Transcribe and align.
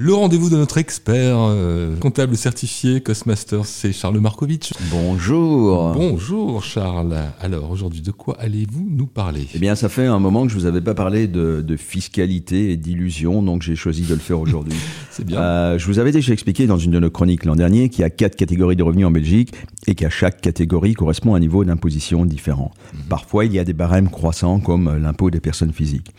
Le 0.00 0.14
rendez-vous 0.14 0.48
de 0.48 0.56
notre 0.56 0.78
expert 0.78 1.38
euh, 1.40 1.96
comptable 1.96 2.36
certifié 2.36 3.00
Cosmaster, 3.00 3.66
c'est 3.66 3.92
Charles 3.92 4.20
Markovitch. 4.20 4.72
Bonjour. 4.92 5.92
Bonjour 5.92 6.62
Charles. 6.62 7.16
Alors 7.40 7.72
aujourd'hui, 7.72 8.00
de 8.00 8.12
quoi 8.12 8.36
allez-vous 8.38 8.86
nous 8.88 9.08
parler? 9.08 9.48
Eh 9.56 9.58
bien, 9.58 9.74
ça 9.74 9.88
fait 9.88 10.06
un 10.06 10.20
moment 10.20 10.46
que 10.46 10.52
je 10.52 10.54
vous 10.56 10.66
avais 10.66 10.82
pas 10.82 10.94
parlé 10.94 11.26
de, 11.26 11.64
de 11.66 11.76
fiscalité 11.76 12.70
et 12.70 12.76
d'illusion, 12.76 13.42
donc 13.42 13.62
j'ai 13.62 13.74
choisi 13.74 14.02
de 14.02 14.14
le 14.14 14.20
faire 14.20 14.38
aujourd'hui. 14.38 14.78
c'est 15.10 15.24
bien. 15.26 15.40
Euh, 15.40 15.78
je 15.80 15.86
vous 15.88 15.98
avais 15.98 16.12
déjà 16.12 16.32
expliqué 16.32 16.68
dans 16.68 16.78
une 16.78 16.92
de 16.92 17.00
nos 17.00 17.10
chroniques 17.10 17.44
l'an 17.44 17.56
dernier 17.56 17.88
qu'il 17.88 18.02
y 18.02 18.04
a 18.04 18.10
quatre 18.10 18.36
catégories 18.36 18.76
de 18.76 18.84
revenus 18.84 19.06
en 19.06 19.10
Belgique 19.10 19.52
et 19.88 19.96
qu'à 19.96 20.10
chaque 20.10 20.40
catégorie 20.40 20.94
correspond 20.94 21.34
un 21.34 21.40
niveau 21.40 21.64
d'imposition 21.64 22.24
différent. 22.24 22.70
Mhm. 22.94 23.00
Parfois, 23.08 23.46
il 23.46 23.52
y 23.52 23.58
a 23.58 23.64
des 23.64 23.72
barèmes 23.72 24.10
croissants 24.10 24.60
comme 24.60 24.96
l'impôt 24.96 25.32
des 25.32 25.40
personnes 25.40 25.72
physiques. 25.72 26.14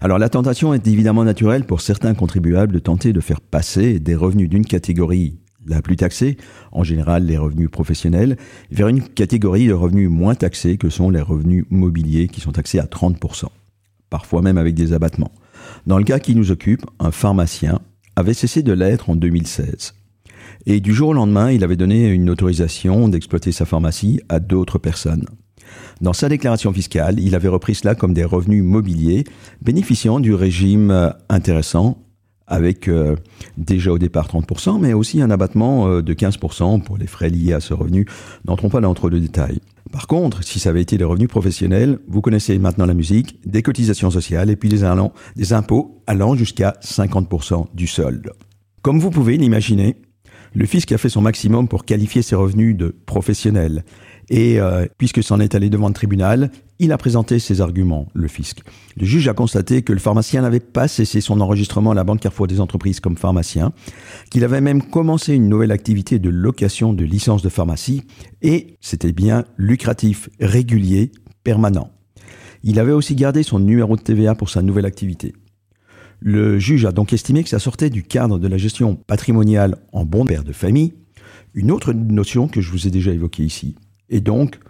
Alors 0.00 0.20
la 0.20 0.28
tentation 0.28 0.72
est 0.72 0.86
évidemment 0.86 1.24
naturelle 1.24 1.64
pour 1.64 1.80
certains 1.80 2.14
contribuables 2.14 2.72
de 2.72 2.78
tenter 2.78 3.12
de 3.12 3.23
faire 3.24 3.40
passer 3.40 3.98
des 3.98 4.14
revenus 4.14 4.48
d'une 4.48 4.66
catégorie 4.66 5.38
la 5.66 5.80
plus 5.80 5.96
taxée, 5.96 6.36
en 6.72 6.84
général 6.84 7.24
les 7.24 7.38
revenus 7.38 7.70
professionnels, 7.70 8.36
vers 8.70 8.88
une 8.88 9.02
catégorie 9.02 9.66
de 9.66 9.72
revenus 9.72 10.10
moins 10.10 10.34
taxés 10.34 10.76
que 10.76 10.90
sont 10.90 11.08
les 11.10 11.22
revenus 11.22 11.64
mobiliers 11.70 12.28
qui 12.28 12.40
sont 12.40 12.52
taxés 12.52 12.78
à 12.78 12.84
30%, 12.84 13.46
parfois 14.10 14.42
même 14.42 14.58
avec 14.58 14.74
des 14.74 14.92
abattements. 14.92 15.32
Dans 15.86 15.96
le 15.96 16.04
cas 16.04 16.18
qui 16.18 16.34
nous 16.34 16.50
occupe, 16.50 16.84
un 16.98 17.10
pharmacien 17.10 17.80
avait 18.14 18.34
cessé 18.34 18.62
de 18.62 18.72
l'être 18.72 19.08
en 19.08 19.16
2016. 19.16 19.94
Et 20.66 20.80
du 20.80 20.92
jour 20.92 21.08
au 21.08 21.14
lendemain, 21.14 21.50
il 21.50 21.64
avait 21.64 21.76
donné 21.76 22.08
une 22.08 22.28
autorisation 22.28 23.08
d'exploiter 23.08 23.52
sa 23.52 23.64
pharmacie 23.64 24.20
à 24.28 24.40
d'autres 24.40 24.78
personnes. 24.78 25.26
Dans 26.02 26.12
sa 26.12 26.28
déclaration 26.28 26.72
fiscale, 26.72 27.18
il 27.20 27.34
avait 27.34 27.48
repris 27.48 27.74
cela 27.74 27.94
comme 27.94 28.12
des 28.12 28.24
revenus 28.24 28.62
mobiliers 28.62 29.24
bénéficiant 29.62 30.20
du 30.20 30.34
régime 30.34 31.14
intéressant 31.30 32.04
avec 32.46 32.88
euh, 32.88 33.16
déjà 33.56 33.92
au 33.92 33.98
départ 33.98 34.28
30%, 34.28 34.80
mais 34.80 34.92
aussi 34.92 35.20
un 35.22 35.30
abattement 35.30 35.88
euh, 35.88 36.02
de 36.02 36.14
15% 36.14 36.82
pour 36.82 36.98
les 36.98 37.06
frais 37.06 37.30
liés 37.30 37.52
à 37.52 37.60
ce 37.60 37.74
revenu. 37.74 38.06
N'entrons 38.46 38.68
pas 38.68 38.80
dans 38.80 38.94
trop 38.94 39.10
de 39.10 39.18
détails. 39.18 39.60
Par 39.92 40.06
contre, 40.06 40.42
si 40.42 40.58
ça 40.58 40.70
avait 40.70 40.82
été 40.82 40.98
des 40.98 41.04
revenus 41.04 41.28
professionnels, 41.28 41.98
vous 42.08 42.20
connaissez 42.20 42.58
maintenant 42.58 42.86
la 42.86 42.94
musique, 42.94 43.38
des 43.46 43.62
cotisations 43.62 44.10
sociales 44.10 44.50
et 44.50 44.56
puis 44.56 44.68
des, 44.68 44.82
des 45.36 45.52
impôts 45.52 46.02
allant 46.06 46.34
jusqu'à 46.34 46.74
50% 46.82 47.66
du 47.74 47.86
solde. 47.86 48.32
Comme 48.82 48.98
vous 48.98 49.10
pouvez 49.10 49.36
l'imaginer, 49.36 49.96
le 50.54 50.66
fisc 50.66 50.92
a 50.92 50.98
fait 50.98 51.08
son 51.08 51.20
maximum 51.20 51.68
pour 51.68 51.84
qualifier 51.84 52.22
ces 52.22 52.36
revenus 52.36 52.76
de 52.76 52.94
professionnels. 53.06 53.84
Et 54.30 54.58
euh, 54.60 54.86
puisque 54.98 55.22
c'en 55.22 55.40
est 55.40 55.54
allé 55.54 55.70
devant 55.70 55.88
le 55.88 55.94
tribunal, 55.94 56.50
il 56.78 56.92
a 56.92 56.98
présenté 56.98 57.38
ses 57.38 57.60
arguments, 57.60 58.08
le 58.14 58.28
fisc. 58.28 58.60
Le 58.96 59.04
juge 59.04 59.28
a 59.28 59.34
constaté 59.34 59.82
que 59.82 59.92
le 59.92 59.98
pharmacien 59.98 60.42
n'avait 60.42 60.60
pas 60.60 60.88
cessé 60.88 61.20
son 61.20 61.40
enregistrement 61.40 61.92
à 61.92 61.94
la 61.94 62.04
Banque 62.04 62.20
Carrefour 62.20 62.46
des 62.46 62.60
entreprises 62.60 63.00
comme 63.00 63.16
pharmacien, 63.16 63.72
qu'il 64.30 64.44
avait 64.44 64.60
même 64.60 64.82
commencé 64.82 65.34
une 65.34 65.48
nouvelle 65.48 65.72
activité 65.72 66.18
de 66.18 66.30
location 66.30 66.92
de 66.92 67.04
licence 67.04 67.42
de 67.42 67.48
pharmacie, 67.48 68.02
et 68.42 68.76
c'était 68.80 69.12
bien 69.12 69.44
lucratif, 69.56 70.28
régulier, 70.40 71.12
permanent. 71.44 71.90
Il 72.62 72.78
avait 72.80 72.92
aussi 72.92 73.14
gardé 73.14 73.42
son 73.42 73.58
numéro 73.58 73.96
de 73.96 74.02
TVA 74.02 74.34
pour 74.34 74.48
sa 74.48 74.62
nouvelle 74.62 74.86
activité. 74.86 75.34
Le 76.20 76.58
juge 76.58 76.86
a 76.86 76.92
donc 76.92 77.12
estimé 77.12 77.42
que 77.42 77.50
ça 77.50 77.58
sortait 77.58 77.90
du 77.90 78.02
cadre 78.02 78.38
de 78.38 78.48
la 78.48 78.56
gestion 78.56 78.96
patrimoniale 78.96 79.76
en 79.92 80.06
bon 80.06 80.24
père 80.24 80.44
de 80.44 80.52
famille, 80.52 80.94
une 81.52 81.70
autre 81.70 81.92
notion 81.92 82.48
que 82.48 82.62
je 82.62 82.70
vous 82.70 82.86
ai 82.86 82.90
déjà 82.90 83.12
évoquée 83.12 83.44
ici. 83.44 83.76
Et 84.14 84.20
donc, 84.20 84.60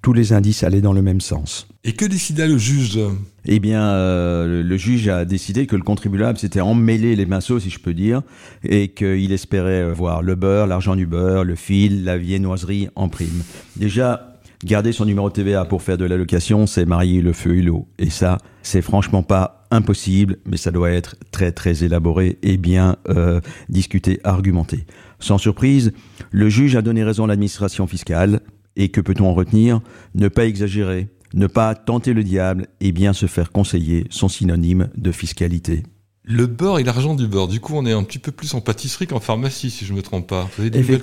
tous 0.00 0.14
les 0.14 0.32
indices 0.32 0.62
allaient 0.62 0.80
dans 0.80 0.94
le 0.94 1.02
même 1.02 1.20
sens. 1.20 1.68
Et 1.84 1.92
que 1.92 2.06
décida 2.06 2.46
le 2.46 2.56
juge? 2.56 2.98
Eh 3.44 3.60
bien, 3.60 3.82
euh, 3.90 4.62
le, 4.62 4.76
juge 4.78 5.06
a 5.08 5.26
décidé 5.26 5.66
que 5.66 5.76
le 5.76 5.82
contribuable 5.82 6.38
s'était 6.38 6.62
emmêlé 6.62 7.14
les 7.14 7.26
pinceaux, 7.26 7.60
si 7.60 7.68
je 7.68 7.78
peux 7.78 7.92
dire, 7.92 8.22
et 8.64 8.88
qu'il 8.88 9.32
espérait 9.32 9.92
voir 9.92 10.22
le 10.22 10.34
beurre, 10.34 10.66
l'argent 10.66 10.96
du 10.96 11.04
beurre, 11.04 11.44
le 11.44 11.56
fil, 11.56 12.04
la 12.04 12.16
viennoiserie 12.16 12.88
en 12.96 13.10
prime. 13.10 13.42
Déjà, 13.76 14.38
garder 14.64 14.92
son 14.92 15.04
numéro 15.04 15.28
de 15.28 15.34
TVA 15.34 15.66
pour 15.66 15.82
faire 15.82 15.98
de 15.98 16.06
l'allocation, 16.06 16.66
c'est 16.66 16.86
marier 16.86 17.20
le 17.20 17.34
feu 17.34 17.58
et 17.58 17.62
l'eau. 17.62 17.86
Et 17.98 18.08
ça, 18.08 18.38
c'est 18.62 18.80
franchement 18.80 19.22
pas 19.22 19.66
impossible, 19.70 20.38
mais 20.46 20.56
ça 20.56 20.70
doit 20.70 20.90
être 20.90 21.16
très 21.32 21.52
très 21.52 21.84
élaboré 21.84 22.38
et 22.42 22.56
bien 22.56 22.96
euh, 23.10 23.42
discuté, 23.68 24.20
argumenté. 24.24 24.86
Sans 25.18 25.38
surprise, 25.38 25.92
le 26.30 26.48
juge 26.48 26.76
a 26.76 26.82
donné 26.82 27.04
raison 27.04 27.24
à 27.24 27.26
l'administration 27.26 27.86
fiscale. 27.86 28.40
Et 28.76 28.90
que 28.90 29.00
peut-on 29.00 29.26
en 29.26 29.34
retenir? 29.34 29.80
Ne 30.14 30.28
pas 30.28 30.46
exagérer, 30.46 31.08
ne 31.34 31.46
pas 31.46 31.74
tenter 31.74 32.12
le 32.12 32.22
diable 32.22 32.68
et 32.80 32.92
bien 32.92 33.12
se 33.12 33.26
faire 33.26 33.52
conseiller 33.52 34.06
sont 34.10 34.28
synonymes 34.28 34.88
de 34.96 35.12
fiscalité. 35.12 35.82
Le 36.28 36.46
beurre 36.46 36.80
et 36.80 36.82
l'argent 36.82 37.14
du 37.14 37.28
beurre. 37.28 37.46
Du 37.46 37.60
coup, 37.60 37.74
on 37.76 37.86
est 37.86 37.92
un 37.92 38.02
petit 38.02 38.18
peu 38.18 38.32
plus 38.32 38.52
en 38.54 38.60
pâtisserie 38.60 39.06
qu'en 39.06 39.20
pharmacie, 39.20 39.70
si 39.70 39.84
je 39.84 39.92
ne 39.92 39.98
me 39.98 40.02
trompe 40.02 40.26
pas. 40.26 40.48
Vous 40.56 40.62
avez 40.62 40.70
des 40.70 40.80
nouvelles 40.80 41.00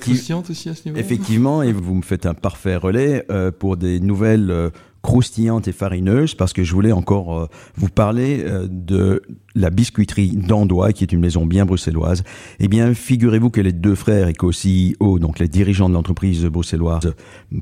aussi 0.50 0.68
à 0.68 0.74
ce 0.74 0.86
niveau? 0.86 0.98
Effectivement, 0.98 1.62
et 1.62 1.72
vous 1.72 1.94
me 1.94 2.02
faites 2.02 2.26
un 2.26 2.34
parfait 2.34 2.76
relais 2.76 3.24
euh, 3.30 3.50
pour 3.50 3.78
des 3.78 4.00
nouvelles 4.00 4.50
euh, 4.50 4.68
croustillantes 5.04 5.68
et 5.68 5.72
farineuses, 5.72 6.34
parce 6.34 6.52
que 6.52 6.64
je 6.64 6.72
voulais 6.72 6.90
encore 6.90 7.38
euh, 7.38 7.46
vous 7.76 7.90
parler 7.90 8.44
de 8.68 9.22
la 9.54 9.70
biscuiterie 9.70 10.30
d'Andois, 10.30 10.92
qui 10.92 11.04
est 11.04 11.12
une 11.12 11.20
maison 11.20 11.46
bien 11.46 11.66
bruxelloise. 11.66 12.24
Eh 12.58 12.66
bien, 12.66 12.94
figurez-vous 12.94 13.50
que 13.50 13.60
les 13.60 13.72
deux 13.72 13.94
frères 13.94 14.28
et 14.28 14.32
co-CEO, 14.32 15.18
donc 15.20 15.38
les 15.38 15.48
dirigeants 15.48 15.88
de 15.88 15.94
l'entreprise 15.94 16.44
bruxelloise 16.46 17.14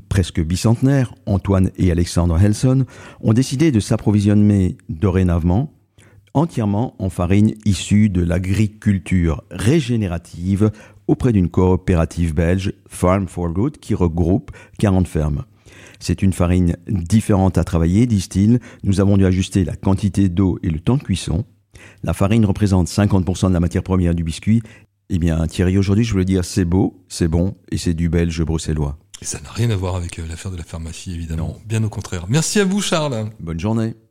presque 0.09 0.41
bicentenaire, 0.41 1.13
Antoine 1.25 1.69
et 1.77 1.91
Alexandre 1.91 2.41
Helson, 2.41 2.85
ont 3.21 3.33
décidé 3.33 3.71
de 3.71 3.79
s'approvisionner 3.79 4.77
dorénavant 4.89 5.71
entièrement 6.33 6.95
en 6.99 7.09
farine 7.09 7.53
issue 7.65 8.09
de 8.09 8.21
l'agriculture 8.21 9.43
régénérative 9.51 10.71
auprès 11.07 11.33
d'une 11.33 11.49
coopérative 11.49 12.33
belge, 12.33 12.73
Farm 12.87 13.27
for 13.27 13.49
Good, 13.49 13.77
qui 13.77 13.93
regroupe 13.93 14.51
40 14.79 15.07
fermes. 15.07 15.43
C'est 15.99 16.21
une 16.21 16.33
farine 16.33 16.75
différente 16.87 17.57
à 17.57 17.63
travailler, 17.63 18.05
disent-ils. 18.05 18.59
Nous 18.83 18.99
avons 18.99 19.17
dû 19.17 19.25
ajuster 19.25 19.63
la 19.63 19.75
quantité 19.75 20.29
d'eau 20.29 20.59
et 20.63 20.69
le 20.69 20.79
temps 20.79 20.97
de 20.97 21.03
cuisson. 21.03 21.45
La 22.03 22.13
farine 22.13 22.45
représente 22.45 22.87
50% 22.87 23.49
de 23.49 23.53
la 23.53 23.59
matière 23.59 23.83
première 23.83 24.15
du 24.15 24.23
biscuit. 24.23 24.61
Eh 25.09 25.19
bien, 25.19 25.45
Thierry, 25.47 25.77
aujourd'hui, 25.77 26.03
je 26.03 26.11
voulais 26.11 26.25
dire, 26.25 26.45
c'est 26.45 26.65
beau, 26.65 27.03
c'est 27.07 27.27
bon, 27.27 27.55
et 27.71 27.77
c'est 27.77 27.93
du 27.93 28.09
belge 28.09 28.41
bruxellois. 28.43 28.97
Et 29.21 29.25
ça 29.25 29.39
n'a 29.41 29.51
rien 29.51 29.69
à 29.69 29.75
voir 29.75 29.95
avec 29.95 30.19
euh, 30.19 30.27
l'affaire 30.27 30.51
de 30.51 30.57
la 30.57 30.63
pharmacie, 30.63 31.13
évidemment. 31.13 31.57
Bien 31.65 31.83
au 31.83 31.89
contraire. 31.89 32.25
Merci 32.29 32.59
à 32.59 32.65
vous, 32.65 32.81
Charles. 32.81 33.29
Bonne 33.39 33.59
journée. 33.59 33.95